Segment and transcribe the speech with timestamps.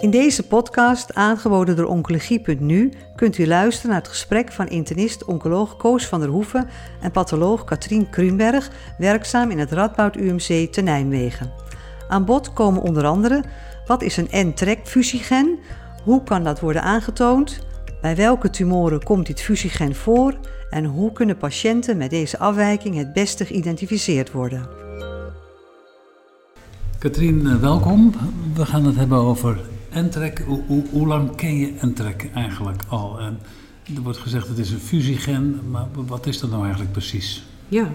[0.00, 6.06] In deze podcast, aangeboden door Oncologie.nu, kunt u luisteren naar het gesprek van internist-oncoloog Koos
[6.06, 6.68] van der Hoeven
[7.00, 11.52] en patholoog Katrien Kruenberg, werkzaam in het Radboud UMC te Nijmegen.
[12.08, 13.44] Aan bod komen onder andere
[13.86, 15.58] wat is een N-TREC-fusiegen,
[16.04, 17.66] hoe kan dat worden aangetoond,
[18.00, 20.34] bij welke tumoren komt dit fusiegen voor
[20.70, 24.68] en hoe kunnen patiënten met deze afwijking het beste geïdentificeerd worden.
[26.98, 28.14] Katrien, eh, welkom.
[28.54, 29.60] We gaan het hebben over
[29.90, 30.44] Entrek.
[30.90, 33.20] Hoe, lang ken je Entrek eigenlijk al?
[33.20, 33.38] En
[33.96, 37.44] er wordt gezegd het is een fusiegen, maar wat is dat nou eigenlijk precies?
[37.68, 37.92] Ja,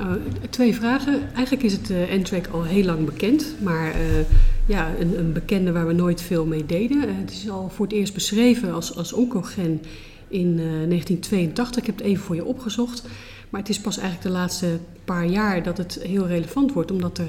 [0.00, 0.06] uh,
[0.50, 1.34] twee vragen.
[1.34, 3.96] Eigenlijk is het uh, al heel lang bekend, maar uh,
[4.66, 7.16] ja, een, een, bekende waar we nooit veel mee deden.
[7.16, 9.82] het is al voor het eerst beschreven als, als oncogen
[10.28, 11.76] in 1982.
[11.76, 13.08] Ik heb het even voor je opgezocht.
[13.50, 17.18] Maar het is pas eigenlijk de laatste paar jaar dat het heel relevant wordt, omdat
[17.18, 17.26] er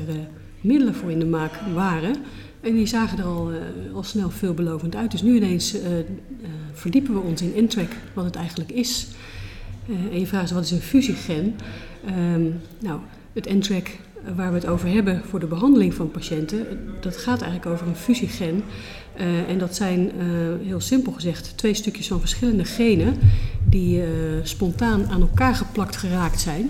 [0.61, 2.15] middelen voor in de maak waren.
[2.61, 3.57] En die zagen er al, uh,
[3.93, 5.11] al snel veelbelovend uit.
[5.11, 6.05] Dus nu ineens uh, uh,
[6.73, 9.07] verdiepen we ons in Intrack, wat het eigenlijk is.
[10.11, 11.55] en je vraagt wat is een fusiegen?
[12.33, 12.99] Um, nou,
[13.33, 13.97] het Intrack
[14.35, 16.65] waar we het over hebben voor de behandeling van patiënten,
[16.99, 18.63] dat gaat eigenlijk over een fusiegen.
[19.47, 20.11] en dat zijn,
[20.63, 23.15] heel simpel gezegd, twee stukjes van verschillende genen
[23.63, 24.03] die
[24.43, 26.69] spontaan aan elkaar geplakt geraakt zijn.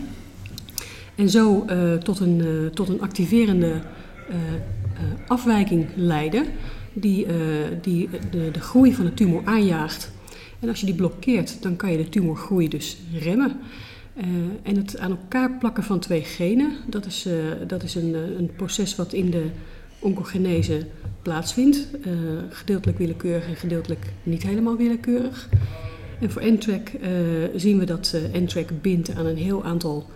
[1.16, 1.66] En zo
[2.04, 3.82] tot, een, tot een activerende
[5.28, 6.46] afwijking leiden
[6.94, 7.34] die, uh,
[7.82, 10.12] die de, de groei van de tumor aanjaagt.
[10.60, 13.60] En als je die blokkeert, dan kan je de tumorgroei dus remmen.
[14.64, 17.28] En het aan elkaar plakken van twee genen, dat is,
[17.68, 19.46] dat is een, een proces wat in de
[20.00, 20.86] oncogenese
[21.22, 21.88] plaatsvindt.
[22.50, 25.50] gedeeltelijk willekeurig en gedeeltelijk niet helemaal willekeurig.
[26.20, 26.92] En voor NTRAC
[27.56, 30.10] zien we dat NTRAC bindt aan een heel aantal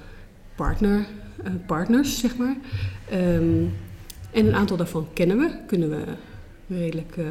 [0.56, 1.06] partner,
[1.66, 2.56] partners, zeg maar.
[3.14, 3.72] Um,
[4.36, 6.04] en een aantal daarvan kennen we, kunnen we
[6.68, 7.26] redelijk uh,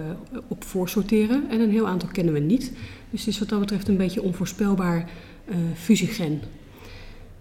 [0.48, 1.50] op voorsorteren.
[1.50, 2.72] En een heel aantal kennen we niet.
[3.10, 5.08] Dus het is wat dat betreft een beetje onvoorspelbaar
[5.48, 6.40] uh, fusiegen.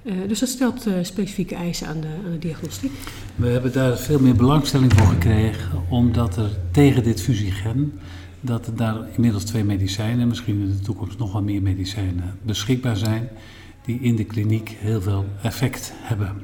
[0.03, 2.91] Uh, dus dat stelt specifieke eisen aan de, aan de diagnostiek.
[3.35, 7.99] We hebben daar veel meer belangstelling voor gekregen, omdat er tegen dit fusiegen,
[8.41, 12.97] dat er daar inmiddels twee medicijnen, misschien in de toekomst nog wel meer medicijnen beschikbaar
[12.97, 13.29] zijn,
[13.85, 16.41] die in de kliniek heel veel effect hebben.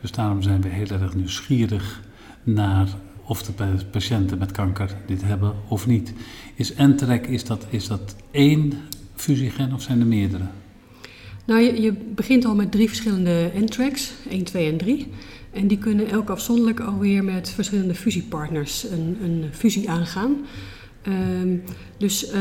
[0.00, 2.00] Dus daarom zijn we heel erg nieuwsgierig
[2.42, 2.88] naar
[3.24, 3.52] of de
[3.90, 6.12] patiënten met kanker dit hebben of niet.
[6.54, 8.72] Is Enterec, is dat, is dat één
[9.14, 10.44] fusiegen of zijn er meerdere?
[11.46, 15.06] Nou, je, je begint al met drie verschillende Entrecs, 1, 2 en 3.
[15.50, 20.36] En die kunnen elk afzonderlijk alweer met verschillende fusiepartners een, een fusie aangaan.
[21.08, 21.62] Um,
[21.96, 22.40] dus uh,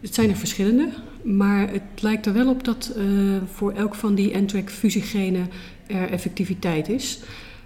[0.00, 0.88] het zijn er verschillende,
[1.22, 5.48] maar het lijkt er wel op dat uh, voor elk van die Entrec fusiegenen
[5.86, 7.20] er effectiviteit is.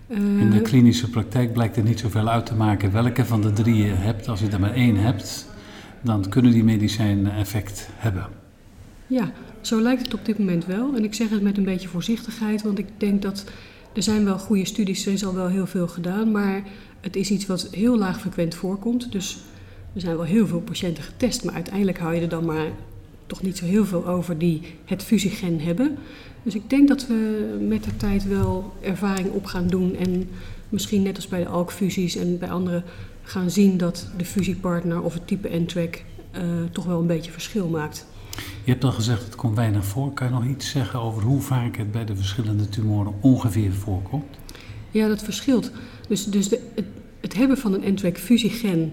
[0.08, 3.76] In de klinische praktijk blijkt er niet zoveel uit te maken welke van de drie
[3.76, 4.28] je hebt.
[4.28, 5.46] Als je er maar één hebt,
[6.02, 8.26] dan kunnen die medicijnen effect hebben.
[9.06, 10.96] Ja, zo lijkt het op dit moment wel.
[10.96, 13.44] En ik zeg het met een beetje voorzichtigheid, want ik denk dat
[13.92, 16.62] er zijn wel goede studies, er is al wel heel veel gedaan, maar
[17.00, 19.12] het is iets wat heel laag frequent voorkomt.
[19.12, 19.38] Dus
[19.94, 22.66] er zijn wel heel veel patiënten getest, maar uiteindelijk hou je er dan maar
[23.26, 25.96] toch niet zo heel veel over die het fusiegen hebben.
[26.42, 30.28] Dus ik denk dat we met de tijd wel ervaring op gaan doen en
[30.68, 32.82] misschien net als bij de alkfusies en bij andere
[33.22, 36.02] gaan zien dat de fusiepartner of het type N-track
[36.36, 36.40] uh,
[36.72, 38.06] toch wel een beetje verschil maakt.
[38.64, 40.12] Je hebt al gezegd, het komt weinig voor.
[40.12, 44.36] Kan je nog iets zeggen over hoe vaak het bij de verschillende tumoren ongeveer voorkomt?
[44.90, 45.70] Ja, dat verschilt.
[46.08, 46.84] Dus, dus de, het,
[47.20, 48.92] het, hebben van een N-track fusiegen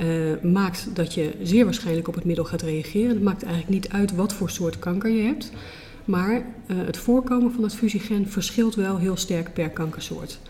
[0.00, 3.08] uh, maakt dat je zeer waarschijnlijk op het middel gaat reageren.
[3.08, 5.52] Het maakt eigenlijk niet uit wat voor soort kanker je hebt.
[6.04, 10.40] Maar uh, het voorkomen van het fusiegen verschilt wel heel sterk per kankersoort.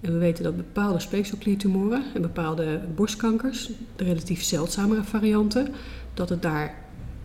[0.00, 5.68] En we weten dat bepaalde speekselkliertumoren en bepaalde borstkankers, de relatief zeldzamere varianten,
[6.14, 6.74] dat het daar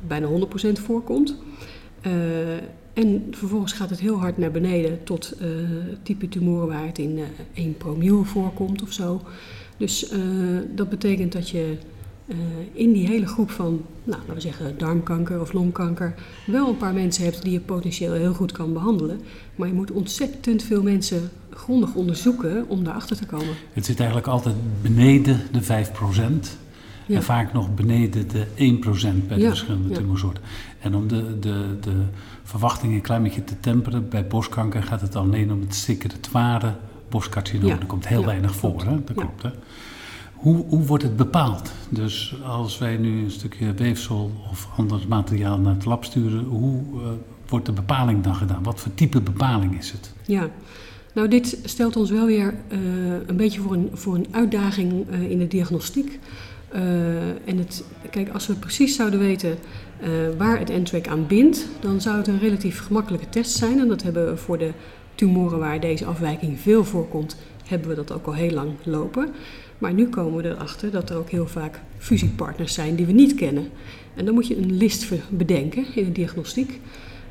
[0.08, 1.36] bijna 100% voorkomt.
[2.08, 2.14] Uh,
[2.94, 5.48] en vervolgens gaat het heel hard naar beneden tot uh,
[6.04, 7.24] type tumoren waar het in uh,
[7.54, 9.22] 1 promiel voorkomt of zo.
[9.80, 10.12] Dus
[10.76, 11.78] dat betekent dat je
[12.30, 12.36] uh,
[12.72, 16.16] in die hele groep van, nou, laten we zeggen, darmkanker of longkanker,
[16.46, 19.22] wel een paar mensen hebt die je potentieel heel goed kan behandelen.
[19.56, 23.56] Maar je moet ontzettend veel mensen grondig onderzoeken om daarachter te komen.
[23.74, 25.68] Het zit eigenlijk altijd beneden de 5%.
[27.06, 27.16] Ja.
[27.16, 30.44] En vaak nog beneden de 1% bij de ja, verschillende tumorsoorten.
[30.80, 31.94] En om de, de, de
[32.44, 36.74] verwachtingen een klein beetje te temperen, bij borstkanker gaat het alleen om het secretoire
[37.10, 37.70] borstcarcinoom.
[37.70, 37.80] Ja.
[37.80, 39.04] Er komt heel weinig voor, hè?
[39.04, 39.44] dat klopt.
[39.44, 39.50] Hè?
[40.40, 41.72] Hoe, hoe wordt het bepaald?
[41.90, 46.82] Dus als wij nu een stukje weefsel of ander materiaal naar het lab sturen, hoe
[46.94, 47.02] uh,
[47.48, 48.64] wordt de bepaling dan gedaan?
[48.64, 50.14] Wat voor type bepaling is het?
[50.26, 50.50] Ja,
[51.14, 52.80] Nou, dit stelt ons wel weer uh,
[53.26, 56.20] een beetje voor een, voor een uitdaging uh, in de diagnostiek.
[57.46, 59.58] En het, kijk, als we precies zouden weten
[60.38, 63.80] waar het N-track aan bindt, dan zou het een relatief gemakkelijke test zijn.
[63.80, 64.72] En dat hebben we voor de
[65.19, 67.36] tumoren waar deze afwijking veel voorkomt,
[67.66, 69.30] hebben we dat ook al heel lang lopen.
[69.77, 73.36] Maar nu komen we erachter dat er ook heel vaak fusiepartners zijn die we niet
[73.36, 73.69] kennen.
[74.16, 76.80] En dan moet je een list bedenken in de diagnostiek.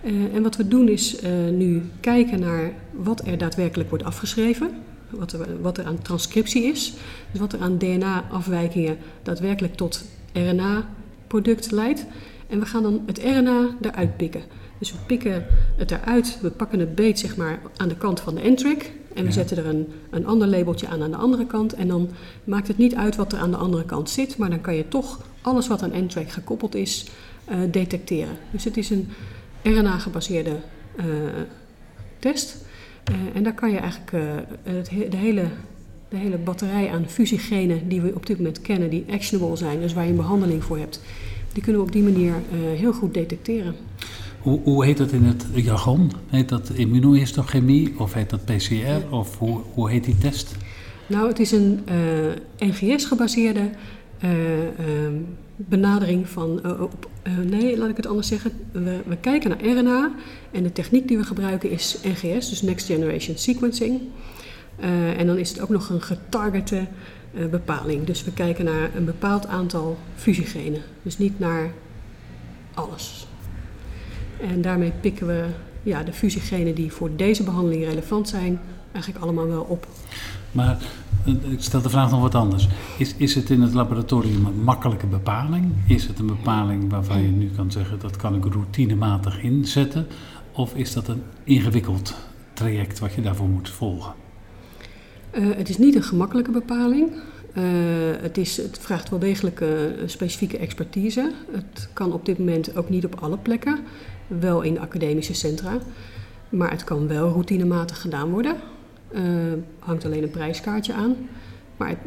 [0.05, 4.71] Uh, en wat we doen is uh, nu kijken naar wat er daadwerkelijk wordt afgeschreven,
[5.11, 6.95] wat er, wat er aan transcriptie is,
[7.31, 12.07] dus wat er aan DNA-afwijkingen daadwerkelijk tot RNA-product leidt.
[12.47, 14.43] En we gaan dan het RNA eruit pikken.
[14.79, 15.47] Dus we pikken
[15.77, 18.83] het eruit, we pakken het beet zeg maar aan de kant van de N-track
[19.15, 19.31] en we ja.
[19.31, 21.73] zetten er een, een ander labeltje aan aan de andere kant.
[21.73, 22.11] En dan
[22.45, 24.89] maakt het niet uit wat er aan de andere kant zit, maar dan kan je
[24.89, 27.07] toch alles wat aan N-track gekoppeld is
[27.51, 28.37] uh, detecteren.
[28.51, 29.09] Dus het is een
[29.63, 30.57] RNA-gebaseerde
[30.97, 31.05] uh,
[32.19, 32.65] test.
[33.11, 34.11] Uh, en daar kan je eigenlijk
[34.63, 35.45] het, de, hele,
[36.09, 39.93] de hele batterij aan fusiegenen die we op dit moment kennen, die actionable zijn, dus
[39.93, 41.01] waar je een behandeling voor hebt,
[41.53, 42.35] die kunnen we op die manier
[42.77, 43.75] heel goed detecteren.
[44.39, 46.13] Hoe, hoe, heet dat in het jargon?
[46.29, 49.15] Heet dat immunohistochemie of heet dat PCR?
[49.15, 50.57] Of hoe, hoe heet die test?
[51.07, 51.81] Nou, het is een
[52.59, 53.71] uh, NGS-gebaseerde
[54.25, 54.71] uh, uh,
[55.57, 56.81] benadering van.
[56.81, 57.09] Op,
[57.45, 58.53] nee, laat ik het anders zeggen.
[58.73, 60.13] We, we, kijken naar RNA
[60.51, 64.01] en de techniek die we gebruiken is NGS, dus Next Generation Sequencing.
[65.17, 66.87] en dan is het ook nog een getargete
[67.51, 68.05] bepaling.
[68.05, 71.71] Dus we kijken naar een bepaald aantal fusiegenen, dus niet naar
[72.75, 73.27] alles.
[74.41, 75.45] En daarmee pikken we
[75.83, 78.61] ja, de fusiegenen die voor deze behandeling relevant zijn,
[78.93, 79.87] eigenlijk allemaal wel op.
[80.53, 80.79] Maar
[81.25, 82.69] ik stel de vraag nog wat anders.
[82.99, 85.73] Is, is het in het laboratorium een makkelijke bepaling?
[85.87, 90.07] Is het een bepaling waarvan je nu kan zeggen dat kan ik routinematig inzetten?
[90.53, 92.15] Of is dat een ingewikkeld
[92.53, 94.13] traject wat je daarvoor moet volgen?
[95.33, 97.11] Uh, het is niet een gemakkelijke bepaling.
[97.59, 97.65] Uh,
[98.21, 99.69] het, is, het, vraagt wel degelijk uh,
[100.07, 101.33] specifieke expertise.
[101.51, 103.79] Het kan op dit moment ook niet op alle plekken,
[104.27, 105.79] wel in academische centra.
[106.49, 108.57] Maar het kan wel routinematig gedaan worden.
[109.13, 109.23] Uh,
[109.79, 111.17] hangt alleen een prijskaartje aan.
[111.77, 111.99] Maar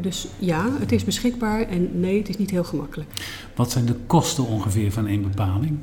[0.00, 3.10] dus ja, het is beschikbaar en nee, het is niet heel gemakkelijk.
[3.54, 5.78] Wat zijn de kosten ongeveer van één bepaling?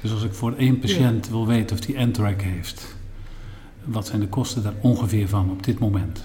[0.00, 1.30] Dus als ik voor één patiënt ja.
[1.30, 2.94] wil weten of die NTRAC heeft,
[3.84, 6.22] wat zijn de kosten daar ongeveer van op dit moment?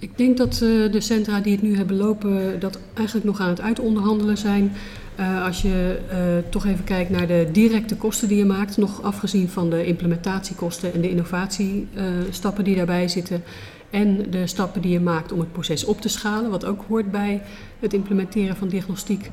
[0.00, 3.48] Ik denk dat uh, de centra die het nu hebben lopen, dat eigenlijk nog aan
[3.48, 4.72] het uitonderhandelen zijn.
[5.20, 9.02] Uh, als je uh, toch even kijkt naar de directe kosten die je maakt, nog
[9.02, 13.42] afgezien van de implementatiekosten en de innovatiestappen die daarbij zitten.
[13.90, 17.10] En de stappen die je maakt om het proces op te schalen, wat ook hoort
[17.10, 17.42] bij
[17.78, 19.30] het implementeren van diagnostiek.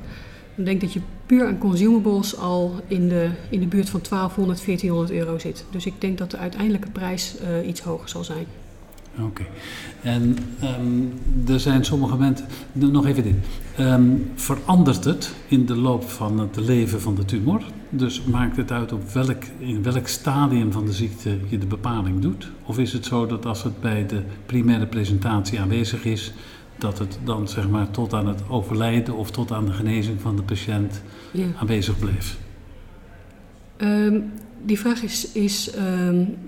[0.54, 4.64] Dan denk dat je puur aan consumables al in de, in de buurt van 1200,
[4.64, 5.64] 1400 euro zit.
[5.70, 7.34] Dus ik denk dat de uiteindelijke prijs
[7.66, 8.65] iets hoger zal zijn.
[9.18, 9.24] Oké.
[9.24, 9.46] Okay.
[10.02, 10.36] En
[10.80, 11.12] um,
[11.48, 12.46] er zijn sommige mensen.
[12.72, 13.34] Nog even dit.
[13.78, 17.62] Um, verandert het in de loop van het leven van de tumor?
[17.90, 22.20] Dus maakt het uit op welk, in welk stadium van de ziekte je de bepaling
[22.20, 22.50] doet?
[22.64, 26.32] Of is het zo dat als het bij de primaire presentatie aanwezig is,
[26.78, 30.36] dat het dan zeg maar tot aan het overlijden of tot aan de genezing van
[30.36, 31.46] de patiënt ja.
[31.58, 32.38] aanwezig bleef?
[33.78, 34.32] Um,
[34.66, 35.70] die vraag is, is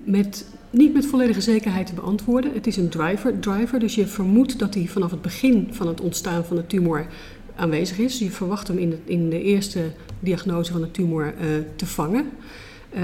[0.04, 2.54] met niet met volledige zekerheid te beantwoorden.
[2.54, 6.00] Het is een driver, driver, dus je vermoedt dat hij vanaf het begin van het
[6.00, 7.06] ontstaan van de tumor
[7.56, 8.18] aanwezig is.
[8.18, 9.80] Je verwacht hem in de, in de eerste
[10.20, 12.26] diagnose van de tumor uh, te vangen.
[12.94, 13.02] Uh,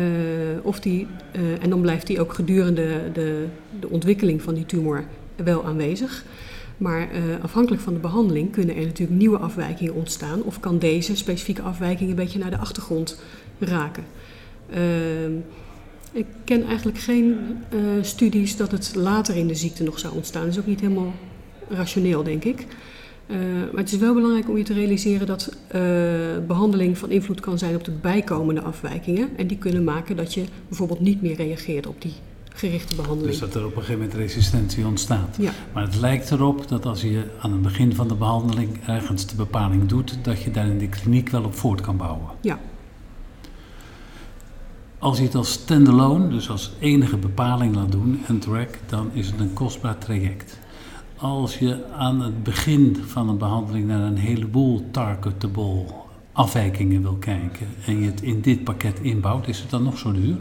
[0.63, 3.47] of die, uh, en dan blijft hij ook gedurende de,
[3.81, 5.05] de ontwikkeling van die tumor
[5.37, 6.25] wel aanwezig.
[6.77, 7.09] Maar
[7.43, 10.43] afhankelijk van de behandeling kunnen er natuurlijk nieuwe afwijkingen ontstaan.
[10.43, 13.21] Of kan deze specifieke afwijking een beetje naar de achtergrond
[13.59, 14.05] raken.
[14.71, 15.33] Ehm,
[16.13, 17.37] ik ken eigenlijk geen
[17.75, 20.43] uh, studies dat het later in de ziekte nog zou ontstaan.
[20.43, 21.13] Dat is ook niet helemaal
[21.69, 22.67] rationeel, denk ik.
[23.27, 23.37] Uh,
[23.73, 25.81] maar het is wel belangrijk om je te realiseren dat uh,
[26.47, 29.29] behandeling van invloed kan zijn op de bijkomende afwijkingen.
[29.37, 32.13] En die kunnen maken dat je bijvoorbeeld niet meer reageert op die
[32.55, 33.31] gerichte behandeling.
[33.31, 35.37] Dus dat er op een gegeven moment resistentie ontstaat.
[35.39, 35.53] Ja.
[35.73, 39.37] Maar het lijkt erop dat als je aan het begin van de behandeling ergens de
[39.37, 42.29] bepaling doet, dat je daar in de kliniek wel op voort kan bouwen.
[42.41, 42.59] Ja,
[45.05, 49.27] als je het als standalone, dus als enige bepaling laat doen, en track, dan is
[49.27, 50.59] het een kostbaar traject.
[51.17, 55.85] Als je aan het begin van een behandeling naar een heleboel targetable
[56.33, 60.13] afwijkingen wil kijken en je het in dit pakket inbouwt, is het dan nog zo
[60.13, 60.37] duur?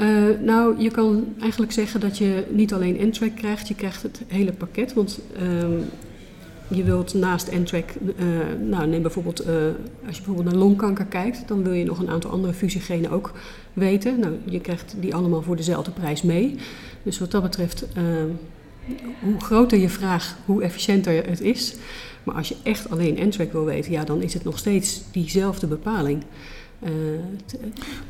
[0.00, 4.22] Uh, nou, je kan eigenlijk zeggen dat je niet alleen N-track krijgt, je krijgt het
[4.26, 4.94] hele pakket.
[4.94, 5.68] Want uh,
[6.68, 7.90] je wilt naast N-track,
[8.68, 9.46] nou neem bijvoorbeeld,
[10.06, 13.32] als je bijvoorbeeld naar longkanker kijkt, dan wil je nog een aantal andere fusiegenen ook
[13.72, 14.20] weten.
[14.20, 16.56] Nou, je krijgt die allemaal voor dezelfde prijs mee.
[17.02, 17.86] Dus wat dat betreft,
[19.20, 21.76] hoe groter je vraag, hoe efficiënter het is.
[22.22, 25.66] Maar als je echt alleen N-track wil weten, ja, dan is het nog steeds diezelfde
[25.66, 26.22] bepaling.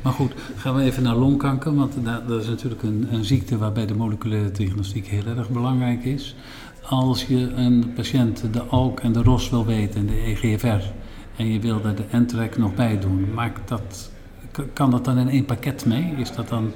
[0.01, 1.93] Maar goed, gaan we even naar longkanker, want
[2.27, 6.35] dat is natuurlijk een, een, ziekte waarbij de moleculaire diagnostiek heel erg belangrijk is.
[6.89, 10.83] Als je een patiënt de ALK en de ROS wil weten, de EGFR,
[11.35, 14.11] en je wil er de NTRAC nog bij doen, maakt dat,
[14.73, 16.13] kan dat dan in één pakket mee?
[16.17, 16.71] Is dat dan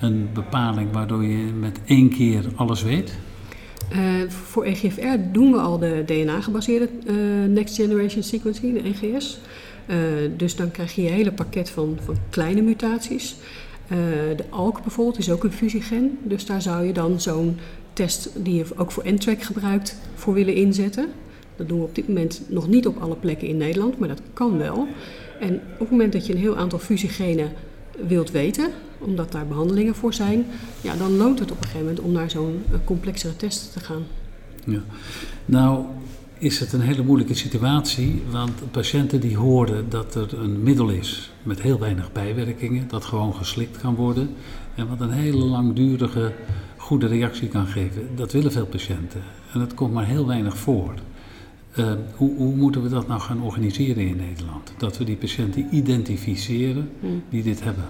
[0.00, 3.18] een bepaling waardoor je met één keer alles weet?
[3.92, 7.14] Uh, voor EGFR doen we al de DNA-gebaseerde uh,
[7.48, 9.38] Next Generation Sequencing, de NGS.
[9.86, 9.96] Uh,
[10.36, 13.36] dus dan krijg je je hele pakket van, van kleine mutaties.
[14.36, 16.18] de ALK bijvoorbeeld is ook een fusiegen.
[16.22, 17.58] Dus daar zou je dan zo'n
[17.98, 21.08] test die je ook voor NTRAC gebruikt voor willen inzetten.
[21.56, 24.20] Dat doen we op dit moment nog niet op alle plekken in Nederland, maar dat
[24.32, 24.88] kan wel.
[25.40, 27.52] En op het moment dat je een heel aantal fusiegenen
[28.06, 30.46] wilt weten, omdat daar behandelingen voor zijn,
[30.80, 33.80] ja, dan loont het op een gegeven moment om naar zo'n eh, complexere test te
[33.80, 34.02] gaan.
[34.64, 34.80] Ja.
[35.44, 35.84] Nou,
[36.38, 41.32] is het een hele moeilijke situatie, want patiënten die horen dat er een middel is
[41.42, 44.30] met heel weinig bijwerkingen, dat gewoon geslikt kan worden
[44.74, 46.32] en wat een hele langdurige
[46.88, 50.94] goede reactie kan geven, dat willen veel patiënten en dat komt maar heel weinig voor.
[51.78, 54.72] Uh, hoe, hoe, moeten we dat nou gaan organiseren in Nederland?
[54.78, 57.22] Dat we die patiënten identificeren hmm.
[57.28, 57.84] die dit hebben.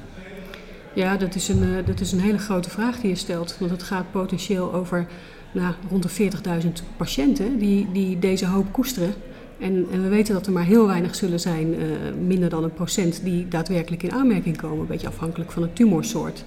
[0.94, 3.56] Ja, dat is, een, uh, dat is een hele grote vraag die je stelt.
[3.58, 5.06] Want het gaat potentieel over
[5.52, 6.30] nou, rond de
[6.62, 9.14] 40.000 patiënten die, die deze hoop koesteren.
[9.58, 11.80] En, en, we weten dat er maar heel weinig zullen zijn, uh,
[12.26, 14.80] minder dan een procent, die daadwerkelijk in aanmerking komen.
[14.80, 16.44] Een beetje afhankelijk van het tumorsoort.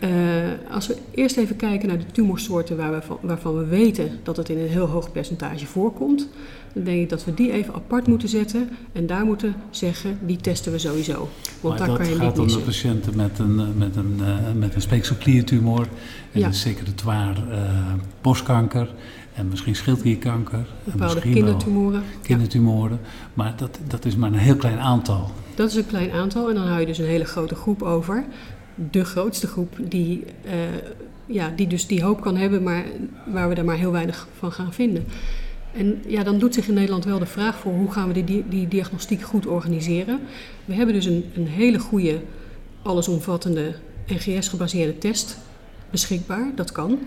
[0.00, 0.10] Uh,
[0.70, 4.36] als we eerst even kijken naar de tumorsoorten waar we van, waarvan we weten dat
[4.36, 6.28] het in een heel hoog percentage voorkomt,
[6.72, 10.36] dan denk ik dat we die even apart moeten zetten en daar moeten zeggen, die
[10.36, 11.28] testen we sowieso.
[11.60, 14.34] Want maar daar kan je gaat om de patiënten met een, eh, met een, uh,
[14.54, 15.88] met een speekselkliertumor
[16.32, 16.46] en ja.
[16.46, 18.94] een secretoire uh, borstkanker
[19.34, 20.66] en misschien schildklierkanker.
[20.84, 22.02] Bepaalde kindertumoren.
[22.22, 23.08] Kindertumoren, ja.
[23.34, 25.30] maar dat, dat is maar een heel klein aantal.
[25.54, 28.24] Dat is een klein aantal en dan hou je dus een hele grote groep over
[28.90, 30.52] de grootste groep die, uh,
[31.26, 32.84] ja, die dus die hoop kan hebben, maar
[33.26, 35.04] waar we er maar heel weinig van gaan vinden.
[35.72, 38.44] En ja, dan doet zich in Nederland wel de vraag voor hoe gaan we die,
[38.48, 40.20] die diagnostiek goed organiseren.
[40.64, 42.20] We hebben dus een, een hele goede,
[42.82, 43.74] allesomvattende
[44.06, 45.38] NGS-gebaseerde test
[45.90, 46.52] beschikbaar.
[46.54, 46.98] Dat kan.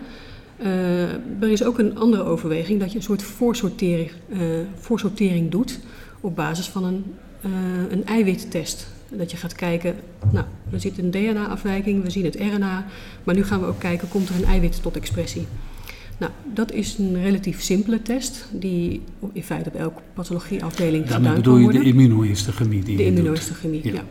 [0.64, 1.04] Uh,
[1.42, 4.40] er is ook een andere overweging dat je een soort voorsortering, uh,
[4.76, 5.80] voorsortering doet
[6.20, 7.04] op basis van een,
[7.46, 7.52] uh,
[7.92, 8.88] een eiwittest.
[9.12, 9.96] Dat je gaat kijken,
[10.32, 12.86] nou, er zit een DNA-afwijking, we zien het RNA,
[13.24, 15.48] maar nu gaan we ook kijken, komt er een eiwit tot expressie?
[16.22, 19.02] Nou, dat is een relatief simpele test die
[19.34, 24.04] in feite op elke pathologieafdeling Daarmee gedaan bedoel je de immunohistochemie die De immunohistochemie, ja.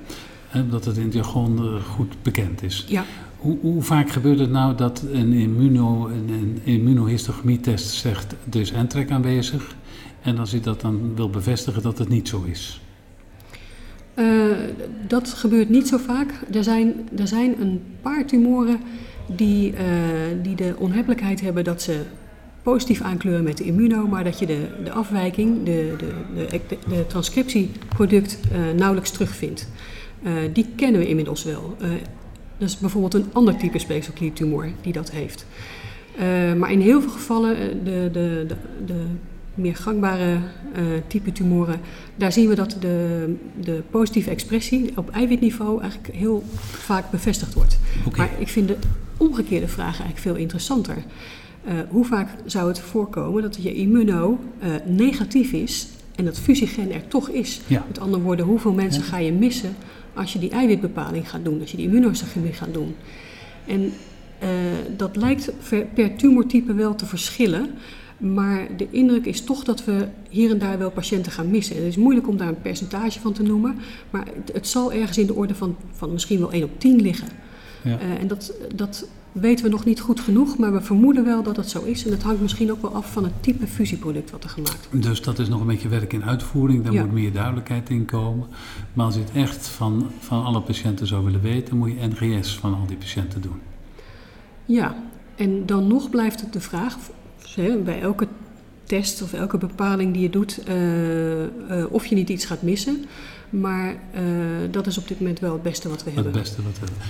[0.53, 0.63] ja.
[0.71, 2.85] Dat het in het jargon eh, goed bekend is.
[2.89, 3.05] Ja.
[3.37, 8.73] Hoe, hoe, vaak gebeurt het nou dat een, immuno, een, een immunohistochemie-test zegt er is
[8.73, 9.77] NTRK aanwezig
[10.23, 12.81] en als je dat dan wil bevestigen dat het niet zo is?
[14.21, 14.53] Uh,
[15.07, 16.33] dat gebeurt niet zo vaak.
[16.53, 18.81] Er zijn, er zijn een paar tumoren
[19.27, 19.79] die, uh,
[20.43, 22.01] die de onhebbelijkheid hebben dat ze
[22.63, 26.13] positief aankleuren met de immuno, maar dat je de, de afwijking, de, de,
[26.69, 29.69] de, de transcriptieproduct uh, nauwelijks terugvindt.
[30.53, 31.77] die kennen we inmiddels wel.
[32.59, 35.47] dat is bijvoorbeeld een ander type speekselkliertumor die dat heeft.
[36.59, 38.55] maar in heel veel gevallen, de, de, de,
[38.87, 39.05] de
[39.61, 41.81] meer gangbare uh, type tumoren,
[42.17, 47.79] daar zien we dat de, de positieve expressie op eiwitniveau eigenlijk heel vaak bevestigd wordt.
[48.17, 48.77] Maar ik vind de
[49.17, 50.97] omgekeerde vraag eigenlijk veel interessanter.
[50.97, 56.93] Uh, hoe vaak zou het voorkomen dat je immuno uh, negatief is en dat fusiegen
[56.93, 57.61] er toch is?
[57.67, 57.85] Ja.
[57.89, 59.09] Met andere woorden, hoeveel mensen ja.
[59.09, 59.77] ga je missen
[60.15, 62.95] als je die eiwitbepaling gaat doen, als je die immunohistochemie gaat doen?
[63.67, 63.93] En
[64.97, 65.53] dat lijkt
[65.95, 67.71] per tumortype wel te verschillen.
[68.21, 71.77] Maar de indruk is toch dat we hier en daar wel patiënten gaan missen.
[71.77, 73.79] Het is moeilijk om daar een percentage van te noemen,
[74.11, 77.01] maar het, het zal ergens in de orde van, van misschien wel 1 op 10
[77.01, 77.29] liggen.
[77.83, 77.99] Ja.
[78.01, 81.55] Uh, en dat, dat weten we nog niet goed genoeg, maar we vermoeden wel dat
[81.55, 82.05] dat zo is.
[82.05, 85.07] En dat hangt misschien ook wel af van het type fusieproduct wat er gemaakt wordt.
[85.07, 87.03] Dus dat is nog een beetje werk in uitvoering, daar ja.
[87.03, 88.47] moet meer duidelijkheid in komen.
[88.93, 92.59] Maar als je het echt van, van alle patiënten zou willen weten, moet je NGS
[92.59, 93.61] van al die patiënten doen.
[94.65, 94.95] Ja,
[95.37, 96.97] en dan nog blijft het de vraag
[97.85, 98.27] bij elke
[98.85, 101.49] test of elke bepaling die je doet, uh, uh,
[101.89, 103.05] of je niet iets gaat missen.
[103.51, 104.21] Maar uh,
[104.71, 106.33] dat is op dit moment wel het beste wat we hebben.
[106.33, 107.05] Het beste wat we hebben.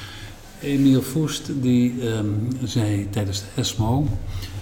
[0.60, 4.06] Emiel Voest die um, zei tijdens de ESMO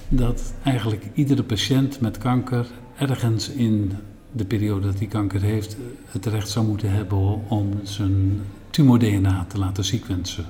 [0.08, 2.66] dat eigenlijk iedere patiënt met kanker
[2.98, 3.92] ergens in
[4.32, 9.58] de periode dat hij kanker heeft het recht zou moeten hebben om zijn tumor-DNA te
[9.58, 10.44] laten sequencen.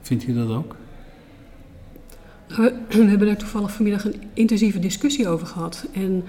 [0.00, 0.76] Vindt u dat ook?
[2.56, 5.86] We, hebben daar toevallig vanmiddag een intensieve discussie over gehad.
[5.92, 6.24] En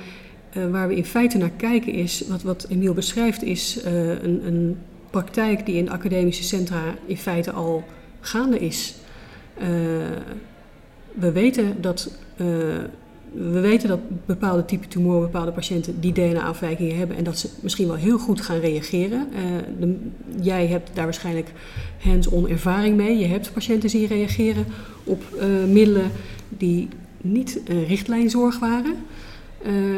[0.57, 4.45] uh, waar we in feite naar kijken is, wat, wat Emiel beschrijft, is uh, een,
[4.47, 4.77] een,
[5.09, 7.83] praktijk die in academische centra in feite al
[8.19, 8.95] gaande is.
[9.57, 9.67] Uh,
[11.13, 12.17] we weten dat
[13.31, 17.87] we weten dat bepaalde type tumoren, bepaalde patiënten die DNA-afwijkingen hebben en dat ze misschien
[17.87, 19.27] wel heel goed gaan reageren.
[19.79, 19.95] De,
[20.41, 21.51] jij hebt daar waarschijnlijk
[21.97, 23.17] hands-on ervaring mee.
[23.17, 24.65] Je hebt patiënten die reageren
[25.03, 26.11] op uh, middelen
[26.49, 26.87] die
[27.21, 28.95] niet uh, richtlijnzorg waren.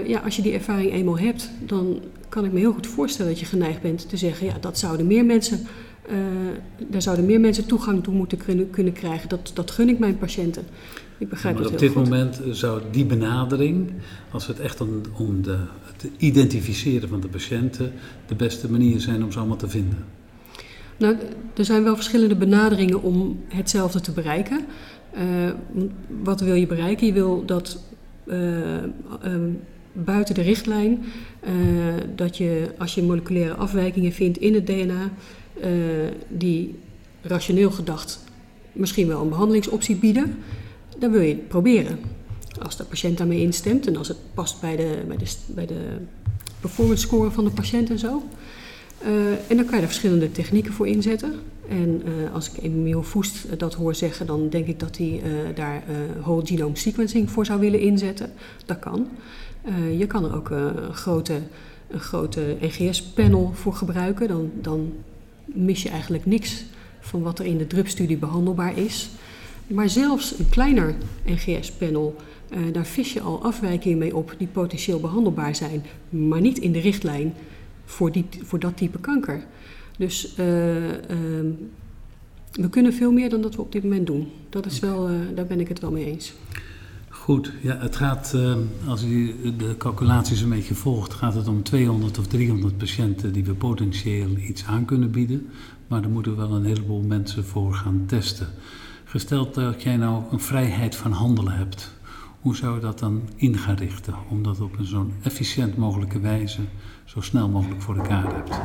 [0.05, 3.39] ja, als je die ervaring eenmaal hebt, dan kan ik me heel goed voorstellen dat
[3.39, 5.59] je geneigd bent te zeggen: ja, dat zouden meer mensen.
[6.87, 9.29] daar zouden meer mensen toegang toe moeten kunnen, kunnen krijgen.
[9.29, 10.63] Dat, dat gun ik mijn patiënten.
[11.17, 12.03] Ik begrijp maar het op dit goed.
[12.03, 13.91] moment zou die benadering,
[14.31, 17.91] als het echt om, om de, het identificeren van de patiënten,
[18.25, 20.05] de beste manier zijn om ze allemaal te vinden?
[20.97, 21.15] Nou,
[21.53, 24.65] er zijn wel verschillende benaderingen om hetzelfde te bereiken.
[25.15, 25.51] Uh,
[26.23, 27.07] wat wil je bereiken?
[27.07, 27.79] Je wil dat
[28.25, 28.83] uh,
[29.25, 29.59] um,
[29.93, 31.05] buiten de richtlijn,
[31.43, 31.51] uh,
[32.15, 35.09] dat je als je moleculaire afwijkingen vindt in het DNA,
[36.27, 36.79] die
[37.21, 38.23] rationeel gedacht
[38.71, 40.35] misschien wel een behandelingsoptie bieden,
[40.99, 41.99] dan wil je het proberen.
[42.61, 45.97] Als de patiënt daarmee instemt en als het past bij de, bij de, bij de
[46.59, 48.23] performance score van de patiënt en zo.
[49.03, 51.33] Uh, en dan kan je er verschillende technieken voor inzetten.
[51.69, 55.55] En uh, als ik Emil Voest dat hoor zeggen, dan denk ik dat hij uh,
[55.55, 55.83] daar
[56.21, 58.31] whole genome sequencing voor zou willen inzetten.
[58.65, 59.07] Dat kan.
[59.97, 61.41] je kan er ook een grote,
[61.87, 64.27] een grote NGS-panel voor gebruiken.
[64.27, 64.93] Dan, dan
[65.45, 66.65] mis je eigenlijk niks
[66.99, 69.09] van wat er in de drupstudie behandelbaar is.
[69.67, 70.95] Maar zelfs een kleiner
[71.25, 72.15] NGS-panel,
[72.49, 76.71] uh, daar vis je al afwijkingen mee op die potentieel behandelbaar zijn, maar niet in
[76.71, 77.33] de richtlijn
[77.85, 79.43] voor, die, voor dat type kanker.
[79.97, 80.91] Dus uh, uh,
[82.51, 84.27] we kunnen veel meer dan dat we op dit moment doen.
[84.49, 86.33] Dat is wel, daar ben ik het wel mee eens.
[87.09, 88.35] Goed, ja, het gaat,
[88.87, 93.43] als u de calculaties een beetje volgt, gaat het om 200 of 300 patiënten die
[93.43, 95.47] we potentieel iets aan kunnen bieden.
[95.87, 98.47] Maar daar moeten we wel een heleboel mensen voor gaan testen.
[99.09, 101.91] Gesteld dat jij nou een vrijheid van handelen hebt,
[102.41, 104.13] hoe zou je dat dan in gaan richten?
[104.29, 106.61] Om dat op een zo'n efficiënt mogelijke wijze
[107.05, 108.59] zo snel mogelijk voor elkaar hebt.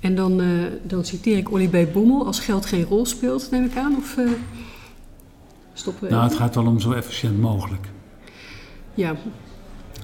[0.00, 1.88] En dan, uh, dan citeer ik Olly.
[1.92, 3.96] Bommel, als geld geen rol speelt, neem ik aan?
[3.96, 4.30] Of uh,
[5.72, 7.88] stoppen we Nou, het gaat wel om zo efficiënt mogelijk.
[8.94, 9.16] Ja,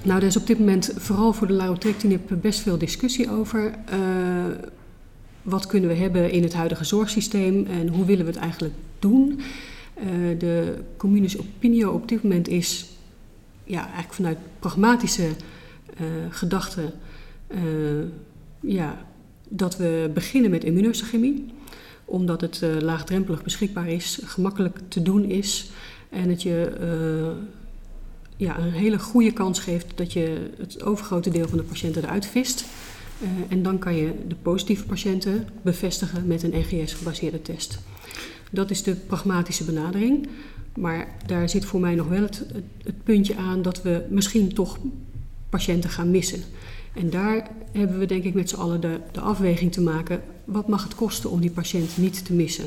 [0.03, 3.73] nou, er is op dit moment vooral voor de larotrectinib best veel discussie over.
[3.93, 3.97] Uh,
[5.49, 9.41] wat kunnen we hebben in het huidige zorgsysteem en hoe willen we het eigenlijk doen?
[9.97, 12.85] Uh, de communis opinio op dit moment is
[13.63, 16.91] ja, eigenlijk vanuit pragmatische uh, gedachten
[17.47, 17.59] uh,
[18.59, 19.05] ja,
[19.47, 21.45] dat we beginnen met immunohistochemie.
[22.05, 25.71] Omdat het laagdrempelig beschikbaar is, gemakkelijk te doen is
[26.09, 26.71] en het je
[28.39, 32.25] ja, een hele goede kans geeft dat je het overgrote deel van de patiënten eruit
[32.25, 32.65] vist.
[33.21, 37.79] Uh, en dan kan je de positieve patiënten bevestigen met een NGS-gebaseerde test.
[38.51, 40.27] Dat is de pragmatische benadering.
[40.75, 42.45] Maar daar zit voor mij nog wel het,
[42.83, 44.77] het, puntje aan dat we misschien toch
[45.49, 46.43] patiënten gaan missen.
[46.93, 50.21] En daar hebben we denk ik met z'n allen de, de afweging te maken.
[50.45, 52.65] Wat mag het kosten om die patiënt niet te missen?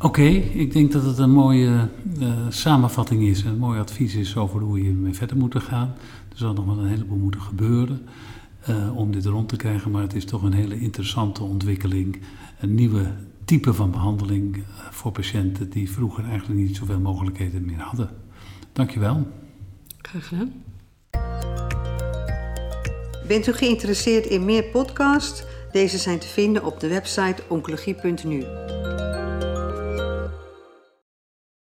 [0.00, 1.88] Oké, ik denk dat het een mooie
[2.20, 5.94] uh, samenvatting is, een mooi advies is over hoe je mee verder moet gaan.
[6.38, 8.08] Er zal nog wel een heleboel moeten gebeuren
[8.68, 12.20] uh, om dit rond te krijgen, maar het is toch een hele interessante ontwikkeling.
[12.60, 13.12] Een nieuwe
[13.44, 18.10] type van behandeling uh, voor patiënten die vroeger eigenlijk niet zoveel mogelijkheden meer hadden.
[18.72, 19.26] Dankjewel.
[19.98, 20.52] Graag gedaan.
[23.26, 25.44] Bent u geïnteresseerd in meer podcasts?
[25.72, 28.44] Deze zijn te vinden op de website oncologie.nu.